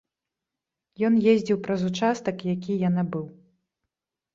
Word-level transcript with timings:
Ён 1.11 1.21
ездзіў 1.35 1.57
праз 1.69 1.81
участак, 1.93 2.35
якія 2.59 2.77
я 2.89 2.95
набыў. 2.99 3.25